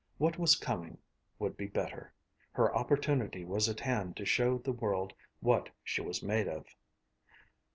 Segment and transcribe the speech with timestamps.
[0.17, 0.97] What was coming
[1.37, 2.11] would be better.
[2.53, 6.65] Her opportunity was at hand to show the world what she was made of.